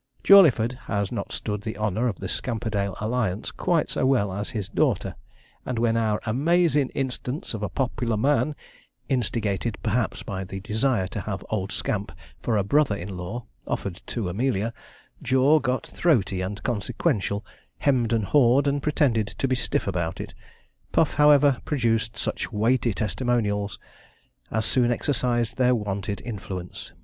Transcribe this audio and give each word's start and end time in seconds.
Jawleyford 0.23 0.79
has 0.87 1.11
not 1.11 1.31
stood 1.31 1.61
the 1.61 1.77
honour 1.77 2.07
of 2.07 2.15
the 2.15 2.27
Scamperdale 2.27 2.95
alliance 2.99 3.51
quite 3.51 3.87
so 3.91 4.03
well 4.03 4.33
as 4.33 4.49
his 4.49 4.67
daughter; 4.67 5.13
and 5.63 5.77
when 5.77 5.95
our 5.95 6.19
'amaazin' 6.25 6.89
instance 6.95 7.53
of 7.53 7.61
a 7.61 7.69
pop'lar 7.69 8.17
man,' 8.17 8.55
instigated 9.09 9.77
perhaps 9.83 10.23
by 10.23 10.43
the 10.43 10.59
desire 10.59 11.05
to 11.05 11.21
have 11.21 11.45
old 11.51 11.71
Scamp 11.71 12.11
for 12.41 12.57
a 12.57 12.63
brother 12.63 12.95
in 12.95 13.15
law, 13.15 13.45
offered 13.67 14.01
to 14.07 14.27
Amelia, 14.27 14.73
Jaw 15.21 15.59
got 15.59 15.85
throaty 15.85 16.41
and 16.41 16.63
consequential, 16.63 17.45
hemmed 17.77 18.11
and 18.11 18.25
hawed, 18.25 18.65
and 18.67 18.81
pretended 18.81 19.27
to 19.27 19.47
be 19.47 19.55
stiff 19.55 19.85
about 19.85 20.19
it. 20.19 20.33
Puff, 20.91 21.13
however, 21.13 21.61
produced 21.63 22.17
such 22.17 22.51
weighty 22.51 22.91
testimonials, 22.91 23.77
as 24.49 24.65
soon 24.65 24.91
exercised 24.91 25.57
their 25.57 25.75
wonted 25.75 26.23
influence. 26.25 26.91